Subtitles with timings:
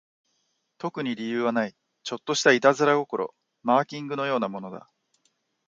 [0.79, 3.29] 特に理由はない、ちょっとした悪戯心、
[3.61, 4.89] マーキングのようなものだ